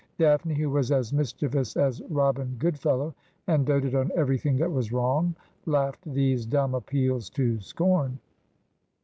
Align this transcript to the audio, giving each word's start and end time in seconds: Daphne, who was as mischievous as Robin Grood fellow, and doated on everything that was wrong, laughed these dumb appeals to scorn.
Daphne, 0.17 0.55
who 0.55 0.71
was 0.71 0.91
as 0.91 1.13
mischievous 1.13 1.77
as 1.77 2.01
Robin 2.09 2.55
Grood 2.57 2.79
fellow, 2.79 3.13
and 3.45 3.67
doated 3.67 3.93
on 3.93 4.09
everything 4.15 4.55
that 4.57 4.71
was 4.71 4.91
wrong, 4.91 5.35
laughed 5.67 6.11
these 6.11 6.47
dumb 6.47 6.73
appeals 6.73 7.29
to 7.29 7.59
scorn. 7.59 8.17